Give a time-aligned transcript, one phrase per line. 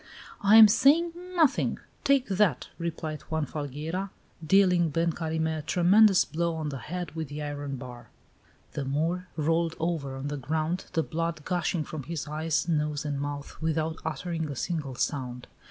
[0.41, 1.77] "I am saying nothing.
[2.03, 4.09] Take that!" replied Juan Falgueira,
[4.43, 8.09] dealing Ben Carime a tremendous blow on the head with the iron bar.
[8.71, 13.19] The Moor rolled over on the ground, the blood gushing from his eyes, nose, and
[13.21, 15.45] mouth, without uttering a single sound.